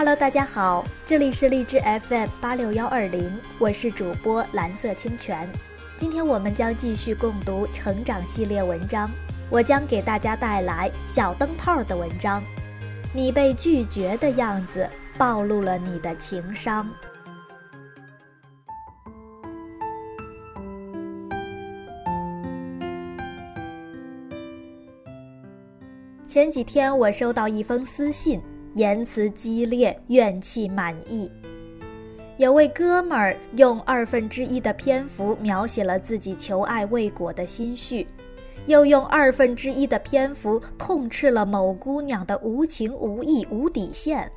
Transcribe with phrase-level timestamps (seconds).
[0.00, 5.46] Hello，大家好，这里是荔枝 FM 八六幺二零，我是主播蓝色清泉。
[5.98, 9.10] 今天我们将继续共读成长系列文章，
[9.50, 12.42] 我将给大家带来小灯泡的文章。
[13.12, 16.88] 你被拒绝的样子暴露了你的情商。
[26.26, 28.40] 前几天我收到一封私信。
[28.74, 31.30] 言辞激烈，怨气满溢。
[32.36, 38.06] 有位哥们儿用二分之一的篇幅描写了自己求爱未果的心绪，
[38.66, 44.30] 又用二分之一的篇幅痛斥了某姑娘的无情无义无底线。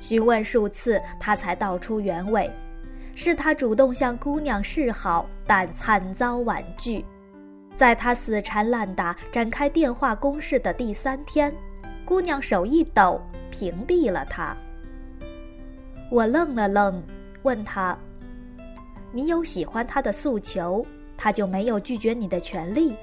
[0.00, 2.50] 询问数次，他才道出原委：
[3.14, 7.04] 是他主动向姑娘示好，但惨遭婉拒。
[7.76, 11.54] 在他死缠烂打展开电话攻势的第三天，
[12.04, 13.20] 姑娘手一抖。
[13.50, 14.56] 屏蔽了他。
[16.10, 17.02] 我愣了愣，
[17.42, 17.96] 问他
[19.12, 20.84] ：“你有喜欢他的诉求，
[21.16, 22.94] 他就没有拒绝你的权利？”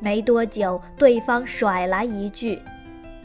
[0.00, 2.60] 没多久，对方甩来一句：“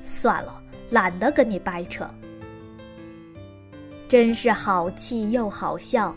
[0.02, 2.08] 算了，懒得跟你掰扯。”
[4.08, 6.16] 真是好气又好笑。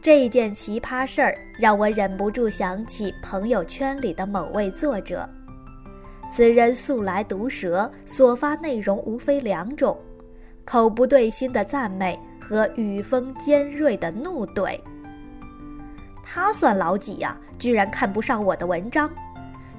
[0.00, 5.28] 这件奇葩事儿让我忍不住想起朋友圈里的某位作者。
[6.34, 9.94] 此人素来毒舌，所发内容无非两种：
[10.64, 14.80] 口不对心的赞美和语风尖锐的怒怼。
[16.24, 17.38] 他算老几呀？
[17.58, 19.10] 居然看不上我的文章，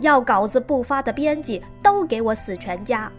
[0.02, 3.12] 要稿子不发的编辑都给我死全家！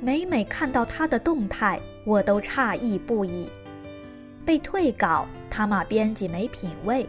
[0.00, 3.48] 每每看到他的动态，我都诧异不已。
[4.44, 7.06] 被退稿，他骂编辑没品位；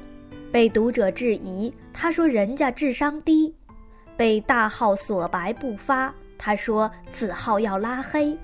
[0.52, 3.56] 被读者质疑，他说人家智商低。
[4.16, 8.38] 被大号锁白不发，他说此号要拉黑。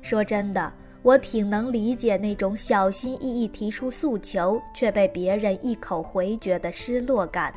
[0.00, 0.72] 说真的，
[1.02, 7.52] 我挺能理解那种小心翼翼提出诉求却被别人一口回绝的失落感，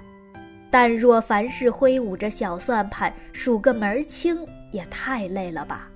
[0.69, 5.90] 但若凡事挥舞着小算盘数个门儿清，也太累了吧。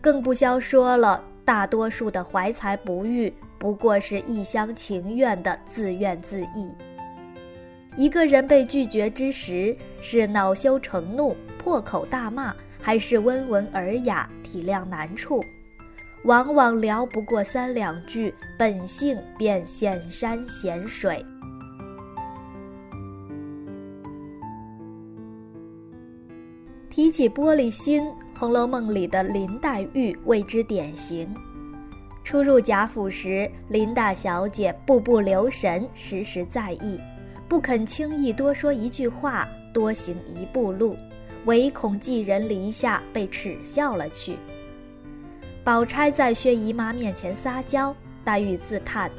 [0.00, 6.85] 更不消说了，大多数的怀才不遇，不过是一厢情愿的自怨自艾。
[7.96, 15.42] 一个人被拒绝之时，是恼羞成怒、破口大骂，还是温文尔雅、体谅难处？
[16.24, 21.24] 往往聊不过三两句，本性便显山显水。
[26.90, 31.34] 提起玻璃心，《红楼梦》里的林黛玉为之典型。
[32.22, 37.00] 初入贾府时，林大小姐步步留神，时时在意。
[37.48, 40.96] 不肯轻易多说一句话，多行一步路，
[41.44, 44.36] 唯恐寄人篱下被耻笑了去。
[45.62, 49.10] 宝钗在薛姨妈面前撒娇，黛玉自叹：“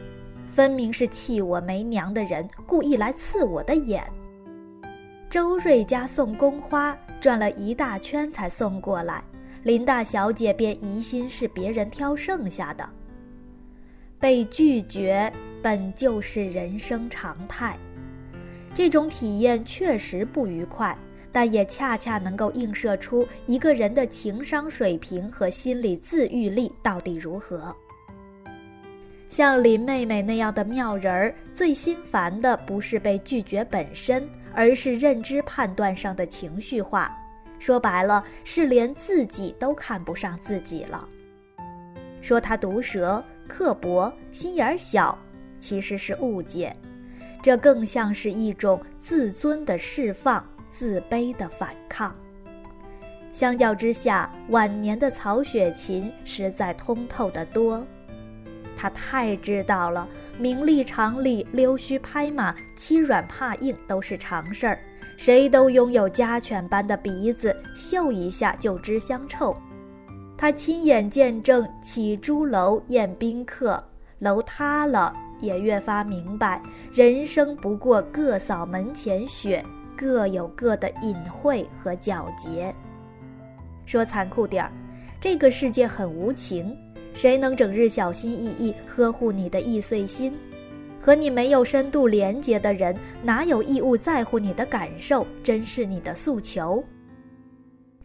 [0.51, 4.03] 分明是气我没娘的人，故意来刺我的眼。”
[5.29, 9.23] 周瑞家送宫花，转了一大圈才送过来，
[9.63, 12.89] 林大小姐便疑心是别人挑剩下的。
[14.19, 17.77] 被拒绝本就是人生常态。
[18.77, 20.95] 这种体验确实不愉快，
[21.31, 27.75] 但也恰恰能够映射出一个人的情商水平和心理自愈力到底如何。
[29.27, 37.11] 像林妹妹那样的妙人儿，最心烦的不是被拒绝本身，而是认知判断上的情绪化。
[37.57, 41.09] 说白了，是连自己都看不上自己了。
[42.21, 45.17] 说她毒舌、刻薄、心眼小，
[45.57, 46.71] 其实是误解。
[47.41, 52.15] 这更像是一种自尊的释放，自卑的反抗。
[53.31, 57.85] 相较之下，晚年的曹雪芹实在通透得多。
[58.75, 64.79] 他太知道了，名利场里溜须拍马、欺软怕硬都是常事儿，
[65.15, 69.55] 谁都拥有家犬般的鼻子，嗅一下就知香臭。
[70.37, 73.83] 他亲眼见证起朱楼宴宾客，
[74.19, 75.13] 楼塌了。
[75.39, 76.59] 也越发明白，
[76.91, 79.63] 人生不过各扫门前雪，
[79.95, 82.73] 各有各的隐晦和皎洁。
[83.85, 84.71] 说残酷点儿，
[85.21, 86.75] 这个世界很无情，
[87.13, 90.33] 谁能整日小心翼翼呵护你的易碎心？
[90.99, 96.83] 和你没有深度连接的人，哪有义务在乎你的感受，珍视你的诉求？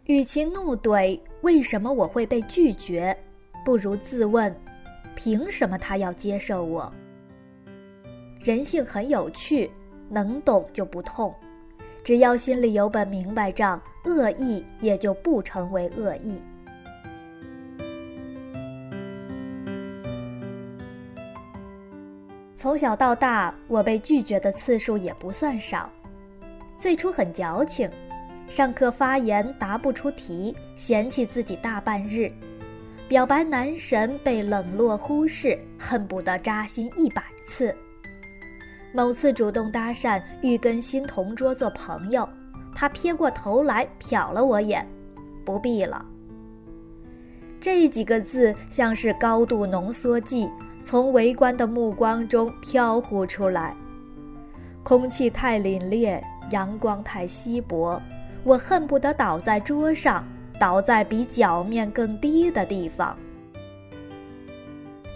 [0.05, 3.17] 与其怒怼为什么我会被拒绝，
[3.65, 4.55] 不如自问，
[5.15, 6.91] 凭什么他要接受我？
[8.39, 9.71] 人性很有趣
[10.09, 11.33] 能懂就不痛。
[12.03, 16.41] 只要心里有本明白账恶意也就不成为恶意。
[22.55, 25.89] 从小到大我被拒绝的次数也不算少。
[26.75, 27.89] 最初很矫情
[28.49, 32.29] 上课发言答不出题嫌弃自己大半日。
[33.07, 37.75] 表白男神被冷落忽视，恨不得扎心一百次。
[38.93, 42.27] 某次主动搭讪，欲跟新同桌做朋友，
[42.75, 44.87] 他撇过头来瞟了我眼
[45.45, 46.05] ：“不必了。”
[47.59, 50.49] 这几个字像是高度浓缩剂。
[50.85, 53.73] 从围观的目光中飘忽出来，
[54.83, 56.21] 空气太凛冽，
[56.51, 58.01] 阳光太稀薄，
[58.43, 60.27] 我恨不得倒在桌上，
[60.59, 63.17] 倒在比脚面更低的地方。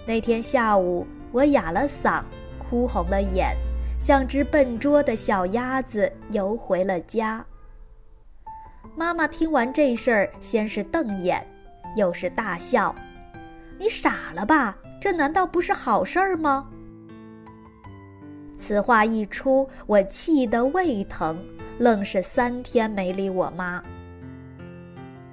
[0.06, 2.24] 那天下午，我哑了嗓，
[2.58, 3.56] 哭红了眼，
[4.00, 7.46] 像只笨拙的小鸭子游回了家。
[8.96, 11.46] 妈妈听完这事儿，先是瞪眼，
[11.96, 12.96] 又是大笑
[13.78, 16.68] ：“你傻了吧？”这难道不是好事儿吗？
[18.58, 21.38] 此话一出，我气得胃疼，
[21.78, 23.84] 愣是三天没理我妈。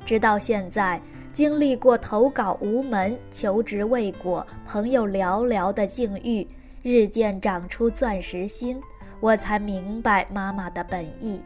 [0.04, 1.00] 直到现在，
[1.32, 6.46] 经历过投稿无门、求职未果、朋友寥寥的境遇，
[6.82, 8.80] 日渐长出钻石心，
[9.18, 11.40] 我才明白妈妈的本意。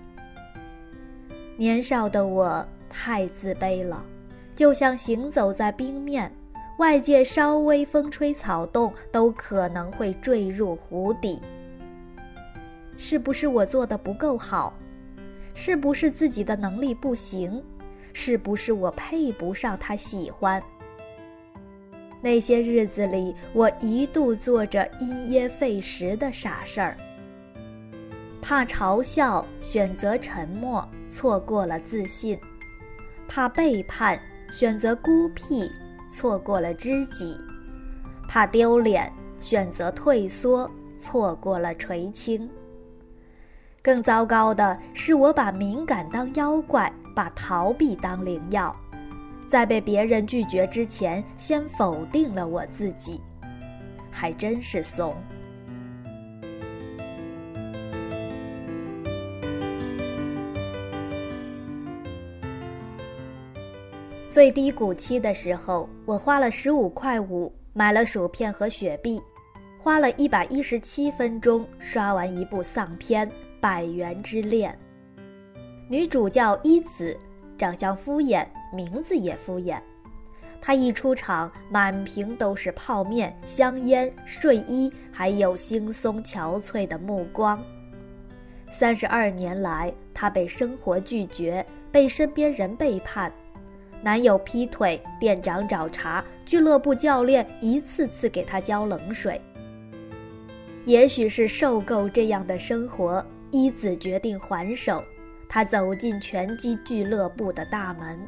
[1.56, 4.05] 年少的我太自卑了，
[4.55, 6.32] 就像行走在冰面。
[6.78, 11.43] 外界稍微风吹草动，都可能会坠入湖底。
[12.96, 14.75] 是不是我做的不够好？
[15.55, 17.60] 是不是自己的能力不行？
[18.20, 20.61] 是不是我配不上他喜欢？
[22.20, 26.97] 那些日子里，我一度做着因噎废食的傻事儿。
[28.43, 32.37] 怕嘲笑，选择沉默，错过了自信；
[33.29, 34.20] 怕背叛，
[34.50, 35.70] 选择孤僻。
[36.11, 37.38] 错过了知己，
[38.29, 42.50] 怕丢脸，选择退缩；错过了垂青。
[43.82, 48.75] 更糟糕的是，我把敏感当妖怪，把逃避当灵药，
[49.48, 53.20] 在被别人拒绝之前，先否定了我自己，
[54.10, 55.14] 还真是怂。
[64.28, 69.20] 最低谷期的时候，我花了十五块五买了薯片和雪碧，
[69.78, 73.26] 花了一百一十七分钟刷完一部丧片
[73.60, 74.70] 《百元之恋》。
[75.88, 77.16] 女主叫一子，
[77.56, 79.81] 长相敷衍，名字也敷衍。
[80.60, 87.62] 她一出场，满屏都是泡面、香烟、睡衣，还有惺忪憔悴的目光。
[88.70, 93.32] 三十二年来，她被生活拒绝，被身边人背叛。
[94.02, 99.40] 男友劈腿，店长找茬，俱乐部教练一次次给她浇冷水。
[100.84, 105.02] 也许是受够这样的生活，一子决定还手。
[105.48, 108.18] 她走进拳击俱乐部的大门。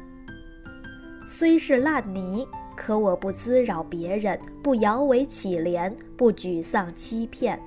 [1.25, 7.59] 虽是烂泥，可我不滋扰别人，不摇尾乞怜，不沮丧欺骗。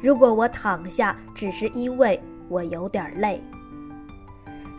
[0.00, 3.42] 如果我躺下，只是因为我有点累。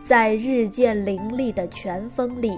[0.05, 2.57] 在日渐凌厉的拳风里，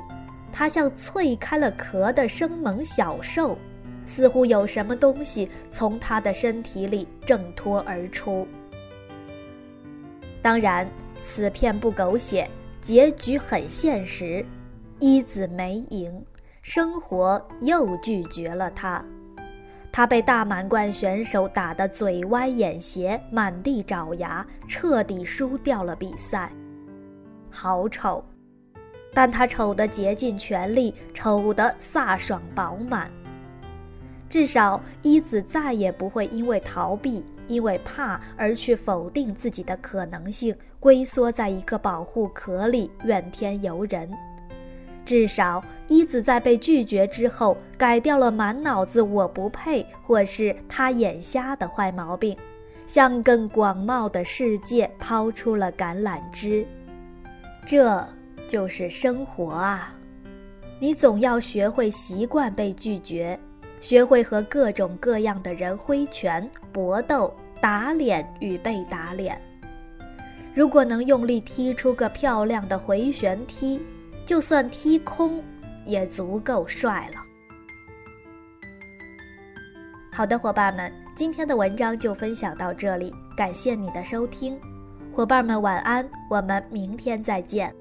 [0.51, 3.57] 它像脆开了壳的生猛小兽，
[4.05, 8.47] 似乎有什么东西从他的身体里挣脱而出。
[10.45, 10.87] 当然，
[11.23, 12.47] 此片不狗血，
[12.79, 14.45] 结局很现实：
[14.99, 16.23] 一子没赢，
[16.61, 19.03] 生活又拒绝了他。
[19.91, 26.51] 他被大满贯选手打得嘴歪眼斜，满地找牙，彻底输掉了比赛。
[27.49, 28.23] 好丑，
[29.15, 33.09] 但他丑得竭尽全力，丑得飒爽饱满。
[34.29, 44.09] 至少一子再也不会因为逃避、因为怕而去否定自己的可能性，龟缩在一个保护壳里怨天尤人。
[45.03, 52.35] 至少一子在被拒绝之后，改掉了满脑子“我不配”或是他眼瞎的坏毛病，
[52.87, 56.65] 向更广袤的世界抛出了橄榄枝。
[57.67, 58.03] 这
[58.47, 59.93] 就是生活啊！
[60.79, 63.39] 你总要学会习惯被拒绝，
[63.85, 69.39] 学会和各种各样的人挥拳搏斗、打脸与被打脸。
[70.55, 73.79] 如果能用力踢出个漂亮的回旋踢，
[74.25, 75.39] 就算踢空，
[75.85, 77.19] 也足够帅了。
[80.11, 84.59] 好的，伙伴们，今天的文章就分享到这里，感谢你的收听。
[85.13, 87.71] 伙伴们晚安，我们明天再见。